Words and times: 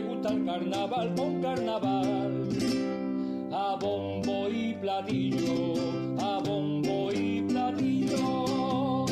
le 0.00 0.04
gusta 0.06 0.28
el 0.28 0.44
carnaval 0.44 1.14
con 1.16 1.42
carnaval. 1.42 2.48
A 3.52 3.76
bombo 3.80 4.48
y 4.48 4.74
platillo, 4.74 5.74
a 6.20 6.38
bombo 6.38 7.12
y 7.12 7.42
platillo. 7.42 9.06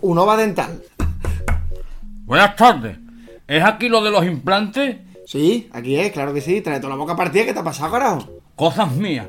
Unova 0.00 0.36
Dental. 0.36 0.82
Buenas 2.24 2.56
tardes. 2.56 2.96
¿Es 3.48 3.64
aquí 3.64 3.88
lo 3.88 4.02
de 4.02 4.10
los 4.10 4.24
implantes? 4.24 4.98
Sí, 5.26 5.68
aquí 5.72 5.96
es, 5.96 6.12
claro 6.12 6.32
que 6.32 6.40
sí. 6.40 6.60
Trae 6.60 6.78
toda 6.78 6.90
la 6.90 6.96
boca 6.96 7.16
partida. 7.16 7.44
¿Qué 7.44 7.52
te 7.52 7.58
ha 7.58 7.64
pasado, 7.64 7.92
carajo? 7.92 8.28
Cosas 8.54 8.92
mías. 8.92 9.28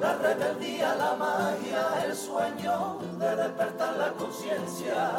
la 0.00 0.14
rebeldía, 0.14 0.94
la 0.94 1.14
magia, 1.16 2.04
el 2.04 2.14
sueño 2.14 2.98
de 3.18 3.36
despertar 3.36 3.96
la 3.96 4.12
conciencia, 4.12 5.10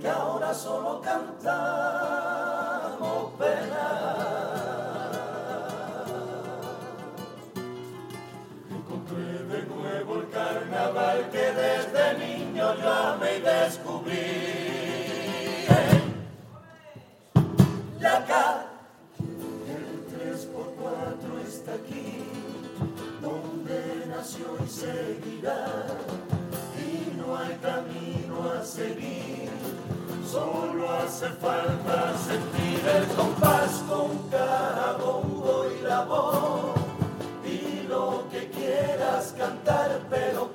que 0.00 0.08
ahora 0.08 0.52
solo 0.52 1.00
cantamos 1.00 2.33
Y 26.78 27.16
no 27.16 27.36
hay 27.36 27.56
camino 27.56 28.52
a 28.52 28.64
seguir, 28.64 29.50
solo 30.30 30.90
hace 30.90 31.28
falta 31.28 32.14
sentir 32.18 32.80
el 32.96 33.06
compás 33.16 33.82
con 33.88 34.28
cada 34.30 34.96
y 35.78 35.82
la 35.82 36.04
voz. 36.04 36.74
Y 37.44 37.86
lo 37.88 38.24
que 38.30 38.50
quieras 38.50 39.34
cantar, 39.38 40.00
pero 40.10 40.50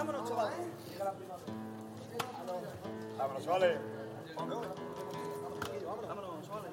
Eh. 0.00 0.02
Vámonos, 0.02 0.28
chavales. 0.30 0.54
Vámonos, 3.18 3.44
chavales. 3.44 3.78
Vámonos, 4.34 4.66
Vámonos, 6.08 6.46
chavales. 6.46 6.72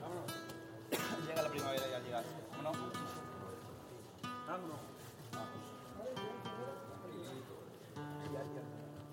Llega 1.27 1.41
la 1.41 1.49
primavera 1.49 1.87
ya 1.89 1.97
al 1.97 2.03
llegar. 2.03 2.23
Vámonos. 2.51 2.77
Vámonos. 4.47 4.79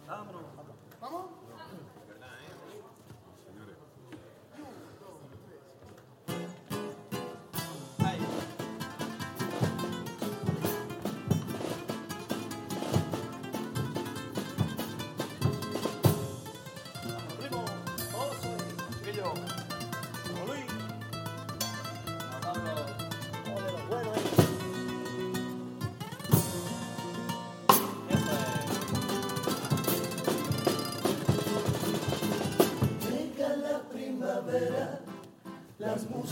Vámonos. 0.06 0.42
Vámonos. 1.00 1.34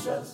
precious 0.05 0.32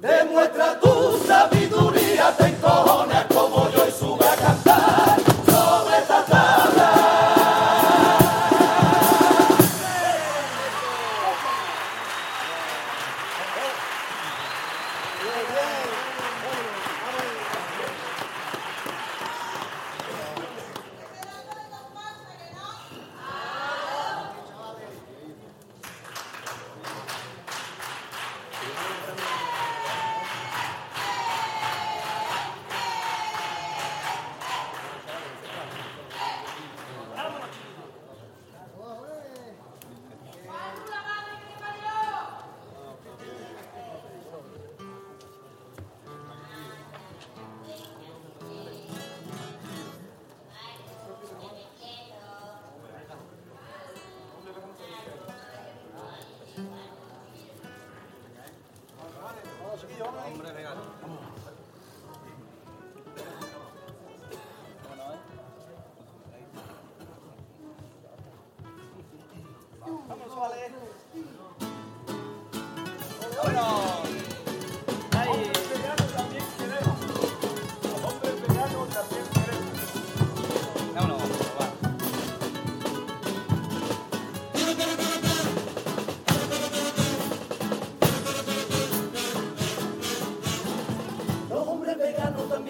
Demuestra 0.00 0.78
tu 0.80 0.95
hombre, 60.26 60.65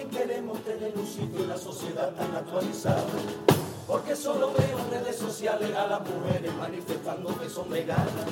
queremos 0.09 0.59
tener 0.63 0.93
un 0.95 1.05
sitio 1.05 1.41
en 1.41 1.49
la 1.49 1.57
sociedad 1.57 2.13
tan 2.13 2.35
actualizada. 2.35 3.03
Porque 3.87 4.15
solo 4.15 4.51
veo 4.51 4.79
en 4.79 4.91
redes 4.91 5.15
sociales 5.15 5.75
a 5.75 5.87
las 5.87 6.01
mujeres 6.01 6.53
manifestando 6.55 7.37
que 7.39 7.49
son 7.49 7.69
veganas. 7.69 8.27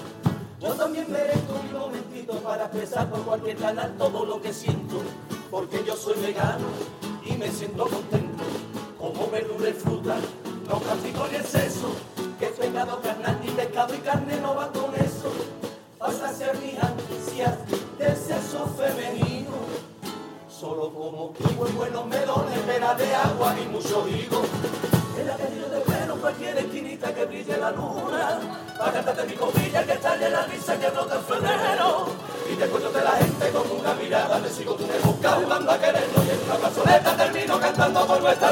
Yo 0.59 0.73
también 0.73 1.11
merezco 1.11 1.53
mi 1.63 1.77
momentito 1.77 2.33
para 2.39 2.65
expresar 2.65 3.09
por 3.09 3.21
cualquier 3.21 3.57
canal 3.57 3.95
todo 3.97 4.25
lo 4.25 4.41
que 4.41 4.53
siento. 4.53 5.01
Porque 5.51 5.83
yo 5.85 5.95
soy 5.95 6.19
vegano 6.21 6.67
y 7.25 7.33
me 7.33 7.49
siento 7.49 7.85
contento. 7.85 8.43
Como 8.99 9.29
verdura 9.29 9.69
y 9.69 9.73
fruta, 9.73 10.17
no 10.67 10.79
practico 10.79 11.27
ni 11.31 11.37
exceso. 11.37 11.87
Que 12.39 12.47
pecado 12.47 12.99
carnal 13.01 13.39
ni 13.43 13.51
pescado 13.51 13.93
y 13.93 13.99
carne 13.99 14.39
no 14.41 14.55
va 14.55 14.71
con 14.71 14.93
eso. 14.95 15.31
Pasa 15.97 16.29
a 16.29 16.33
ser 16.33 16.57
mis 16.57 16.77
ansias 16.81 17.57
del 17.97 18.15
sexo 18.15 18.67
femenino. 18.77 19.44
Solo 20.57 20.89
como 20.89 21.33
kiwi, 21.33 21.69
buenos 21.73 22.05
melones, 22.05 22.59
pera 22.59 22.93
de 22.93 23.13
agua 23.13 23.53
y 23.61 23.67
mucho 23.67 24.07
higo. 24.07 24.41
En 25.19 25.27
la 25.27 25.35
calle 25.35 25.59
de 25.59 25.81
pleno, 25.81 26.15
cualquier 26.15 26.57
esquinita 26.57 27.13
que 27.13 27.25
brille 27.25 27.57
la 27.57 27.71
luna. 27.71 28.39
Pa' 28.79 28.89
cantarte 28.89 29.25
mi 29.25 29.33
copilla 29.33 29.83
que 29.85 29.91
estalle 29.91 30.29
la 30.29 30.43
risa 30.45 30.79
que 30.79 30.89
brota 30.91 31.15
en 31.15 31.23
febrero. 31.23 32.05
Y 32.49 32.55
te 32.55 32.67
cuento 32.67 32.89
de 32.89 33.03
la 33.03 33.11
gente 33.11 33.49
con 33.49 33.79
una 33.79 33.93
mirada, 33.95 34.39
me 34.39 34.47
sigo 34.47 34.75
tú 34.75 34.87
me 34.87 34.97
buscas 34.99 35.35
jugando 35.43 35.71
a 35.71 35.77
quererlo. 35.77 36.23
Y 36.23 36.29
en 36.29 36.41
una 36.45 36.55
plazoleta 36.55 37.17
termino 37.17 37.59
cantando 37.59 38.07
por 38.07 38.21
nuestra 38.21 38.51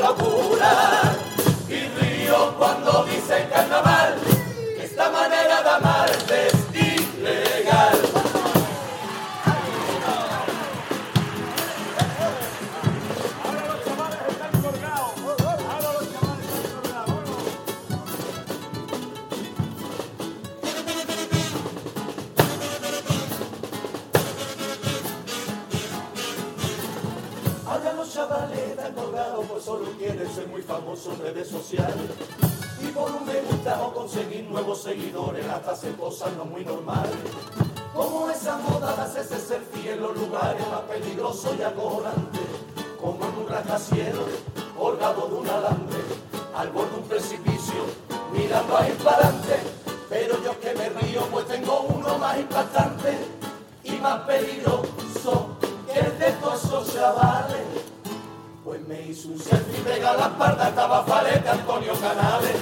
la 60.17 60.25
espalda, 60.27 60.69
estaba 60.69 61.03
Falete 61.03 61.49
Antonio 61.49 61.93
Canales. 61.93 62.55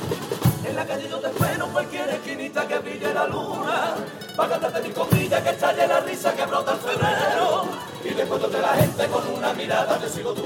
En 0.66 0.76
la 0.76 0.86
calle 0.86 1.10
yo 1.10 1.18
te 1.20 1.28
espero, 1.28 1.68
cualquier 1.68 2.10
esquinita 2.10 2.68
que 2.68 2.80
brille 2.80 3.14
la 3.14 3.28
luna. 3.28 3.96
Pa' 4.36 4.48
cantarte 4.48 4.82
mi 4.82 4.94
comilla, 4.94 5.44
que 5.44 5.50
estalle 5.50 5.88
la 5.88 6.00
risa 6.00 6.34
que 6.34 6.46
brota 6.46 6.72
en 6.72 6.80
febrero. 6.80 7.64
Y 8.04 8.10
después 8.14 8.52
de 8.52 8.62
la 8.62 8.70
gente 8.70 9.08
con 9.08 9.28
una 9.28 9.54
mirada, 9.54 9.98
te 9.98 10.10
sigo 10.10 10.34
tú 10.34 10.46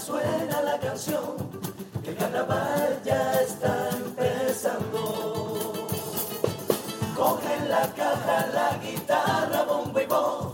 suena 0.00 0.62
la 0.62 0.78
canción, 0.78 1.36
el 2.04 2.16
carnaval 2.16 3.00
ya 3.04 3.32
está 3.42 3.90
empezando. 3.92 5.72
Coge 7.14 7.68
la 7.68 7.86
caja, 7.92 8.46
la 8.54 8.78
guitarra, 8.78 9.64
bombo 9.64 10.00
y 10.00 10.06
voz, 10.06 10.52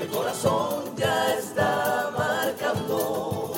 el 0.00 0.08
corazón 0.08 0.96
ya 0.96 1.34
está 1.34 2.10
marcando. 2.18 3.52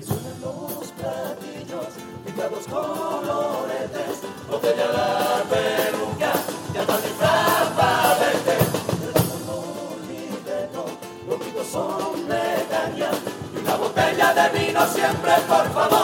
Y 0.00 0.02
suenan 0.02 0.40
los 0.40 0.90
platillos, 0.92 1.88
picados 2.24 2.66
coloretes, 2.68 4.22
botella 4.50 4.86
la 4.86 5.42
peluca, 5.50 6.32
ya 6.72 6.80
está 6.80 6.96
botella 13.94 14.32
de 14.34 14.58
vino 14.58 14.86
siempre, 14.86 15.32
por 15.48 15.72
favor, 15.72 16.01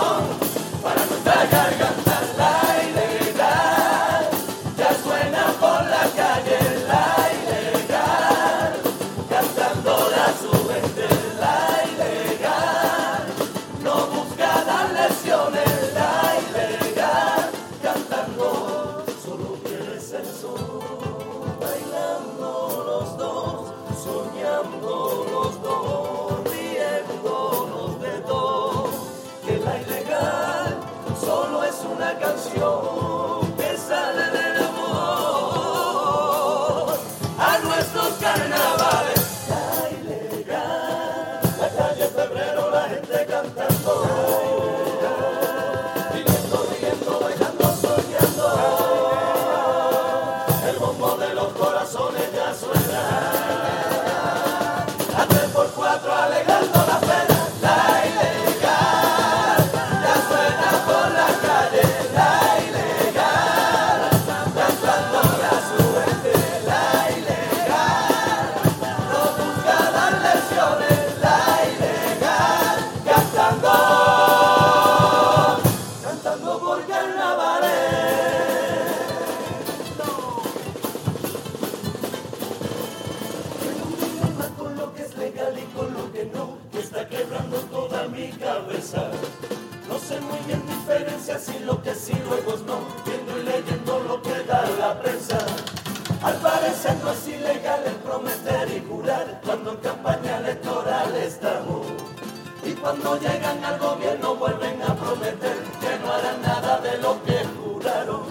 cuando 102.89 103.21
llegan 103.21 103.63
al 103.63 103.79
gobierno 103.79 104.35
vuelven 104.37 104.81
a 104.81 104.95
prometer 104.95 105.57
que 105.79 105.99
no 106.03 106.11
harán 106.11 106.41
nada 106.41 106.81
de 106.81 106.97
lo 106.97 107.23
que 107.23 107.45
juraron. 107.45 108.23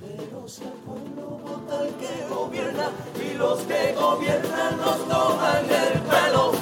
Pero 0.00 0.46
si 0.46 0.62
el 0.62 0.70
pueblo 0.86 1.26
vota 1.42 1.80
al 1.80 1.88
que 1.96 2.24
gobierna 2.32 2.90
y 3.20 3.34
los 3.34 3.58
que 3.62 3.94
gobiernan 3.98 4.76
nos 4.76 4.98
toman 5.08 5.64
el 5.64 6.00
pelo, 6.02 6.52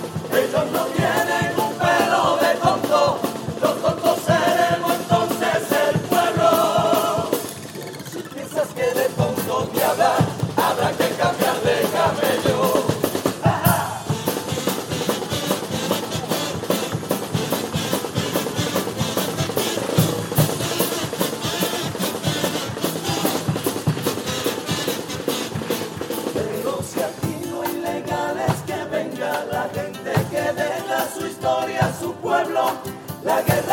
la 33.26 33.42
guerra, 33.42 33.65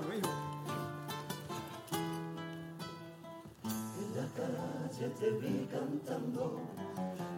En 0.00 0.22
la 4.16 4.26
calle 4.34 5.06
te 5.18 5.30
vi 5.32 5.68
cantando, 5.70 6.44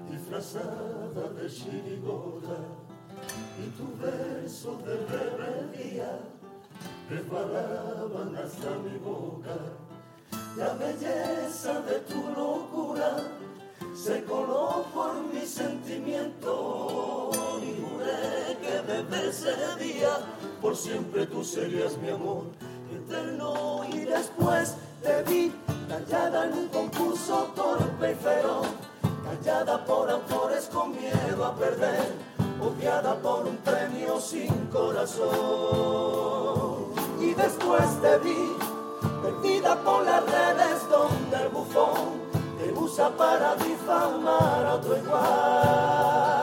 disfrazada 0.09 1.25
de 1.31 1.51
chirigota, 1.51 2.59
y 3.59 3.67
tu 3.77 3.87
verso 4.01 4.79
de 4.87 4.95
rebeldía 5.07 6.21
resbalaban 7.11 8.37
hasta 8.37 8.71
mi 8.79 8.97
boca. 8.99 9.57
La 10.57 10.75
belleza 10.75 11.81
de 11.81 11.99
tu 12.01 12.21
locura 12.37 13.17
se 13.93 14.23
coló 14.23 14.85
por 14.95 15.21
mi 15.33 15.45
sentimiento 15.47 17.31
y 17.61 17.83
juré 17.83 18.57
que 18.63 18.83
desde 18.87 19.31
ese 19.31 19.55
día 19.83 20.13
por 20.63 20.77
siempre 20.77 21.27
tú 21.27 21.43
serías 21.43 21.99
mi 21.99 22.09
amor. 22.11 22.45
Eterno 22.95 23.83
y 23.93 24.05
después 24.05 24.77
te 25.03 25.23
vi 25.25 25.53
callada 25.89 26.47
en 26.47 26.53
un 26.53 26.69
concurso 26.69 27.53
torpe 27.57 28.13
y 28.13 28.15
feroz. 28.15 28.69
Callada 29.25 29.85
por 29.85 30.09
autores 30.09 30.71
con 30.73 30.93
miedo 30.93 31.45
a 31.45 31.57
perder 31.57 32.13
odiada 32.61 33.17
por 33.17 33.45
un 33.47 33.57
premio 33.57 34.21
sin 34.21 34.53
corazón. 34.67 35.33
Y 37.21 37.35
después 37.35 38.01
te 38.01 38.19
vi 38.19 38.57
perdida 39.21 39.83
por 39.83 40.05
las 40.05 40.25
redes 40.25 40.89
donde 40.89 41.43
el 41.43 41.49
bufón 41.49 42.23
te 42.59 42.73
usa 42.73 43.11
para 43.17 43.57
difamar 43.57 44.67
a 44.67 44.75
otro 44.75 44.97
igual. 44.97 46.42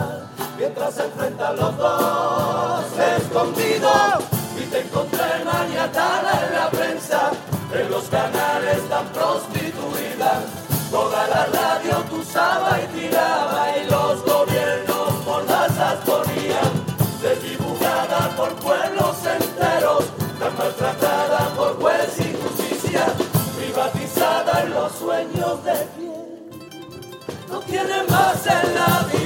Se 0.96 1.06
enfrentan 1.06 1.56
los 1.56 1.78
dos 1.78 2.86
escondidos 2.98 4.24
y 4.58 4.66
te 4.72 4.82
encontré 4.82 5.46
maniatada 5.46 6.48
en 6.48 6.56
la 6.56 6.70
prensa, 6.72 7.32
en 7.72 7.92
los 7.92 8.06
canales 8.06 8.90
tan 8.90 9.06
prostituidas. 9.10 10.46
Toda 10.90 11.28
la 11.28 11.46
radio 11.46 12.04
tú 12.10 12.18
usaba 12.18 12.80
y 12.82 12.88
tiraba 13.00 13.78
y 13.78 13.88
los 13.88 14.26
gobiernos 14.26 15.14
por 15.26 15.44
las 15.46 15.96
ponían 16.06 16.72
desdibujada 17.22 18.36
por 18.36 18.50
pueblos 18.56 19.16
enteros, 19.26 20.06
tan 20.40 20.58
maltratada 20.58 21.50
por 21.56 21.80
juez 21.80 22.18
y 22.18 22.36
justicia, 22.42 23.06
privatizada 23.58 24.64
en 24.64 24.74
los 24.74 24.92
sueños 24.94 25.64
de 25.64 25.88
quien 25.96 26.10
no 27.48 27.60
tiene 27.60 28.04
más 28.10 28.48
en 28.48 28.76
la 28.76 29.06
vida, 29.12 29.19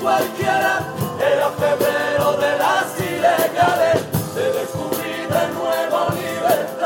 cualquiera, 0.00 0.80
era 1.20 1.50
febrero 1.50 2.32
de 2.36 2.58
las 2.58 3.00
ilegales, 3.00 4.02
se 4.34 4.52
descubrí 4.52 5.26
de 5.26 5.48
nuevo 5.54 6.08
libertad, 6.14 6.77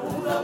porque 0.00 0.41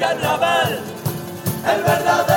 carnaval, 0.00 0.80
el 1.70 1.82
verdadero 1.82 2.29